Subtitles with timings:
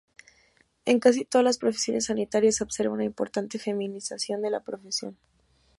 [0.85, 5.15] En casi todas las profesiones sanitarias se observa una importante feminización de la profesión.